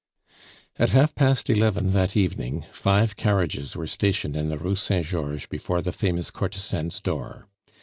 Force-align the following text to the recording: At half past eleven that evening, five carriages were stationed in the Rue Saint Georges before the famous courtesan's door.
At 0.79 0.89
half 0.89 1.13
past 1.13 1.47
eleven 1.47 1.91
that 1.91 2.17
evening, 2.17 2.65
five 2.73 3.15
carriages 3.15 3.75
were 3.75 3.85
stationed 3.85 4.35
in 4.35 4.49
the 4.49 4.57
Rue 4.57 4.75
Saint 4.75 5.05
Georges 5.05 5.45
before 5.45 5.83
the 5.83 5.91
famous 5.93 6.31
courtesan's 6.31 6.99
door. 6.99 7.45